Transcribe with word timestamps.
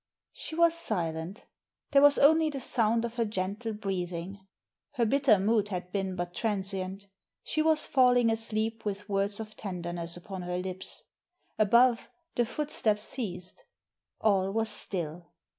She 0.33 0.55
was 0.55 0.73
silent 0.73 1.45
There 1.91 2.01
was 2.01 2.17
only 2.17 2.49
the 2.49 2.59
sound 2.59 3.05
of 3.05 3.17
her 3.17 3.23
gentle 3.25 3.71
breathing. 3.73 4.39
Her 4.93 5.05
bitter 5.05 5.37
mood 5.37 5.67
had 5.67 5.91
been 5.91 6.15
but 6.15 6.33
transient 6.33 7.05
She 7.43 7.61
was 7.61 7.85
falling 7.85 8.31
asleep 8.31 8.83
with 8.83 9.07
words 9.07 9.39
of 9.39 9.55
tenderness 9.55 10.17
upon 10.17 10.41
her 10.41 10.57
lips. 10.57 11.03
Above, 11.59 12.09
the 12.33 12.45
footsteps 12.47 13.03
ceased. 13.03 13.63
All 14.19 14.49
was 14.49 14.69
still. 14.69 15.33